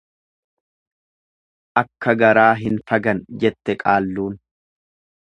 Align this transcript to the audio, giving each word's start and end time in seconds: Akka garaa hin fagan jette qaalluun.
Akka 1.83 2.17
garaa 2.23 2.49
hin 2.65 2.83
fagan 2.93 3.23
jette 3.45 3.81
qaalluun. 3.87 4.39